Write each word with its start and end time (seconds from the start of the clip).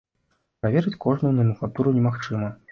Праверыць 0.63 0.95
кожную 1.05 1.33
наменклатуру 1.37 1.97
немагчыма. 2.01 2.53